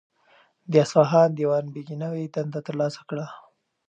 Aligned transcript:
د 0.71 0.73
اصفهان 0.85 1.29
دیوان 1.39 1.65
بیګي 1.73 1.95
نوی 2.03 2.23
دنده 2.35 2.59
ترلاسه 2.67 3.01
کړه. 3.09 3.27